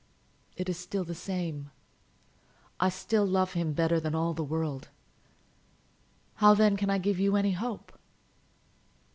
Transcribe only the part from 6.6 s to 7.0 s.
can I